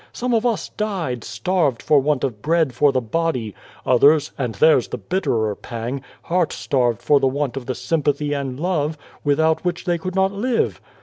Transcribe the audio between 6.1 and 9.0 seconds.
heart starved for the want of the sympathy and love,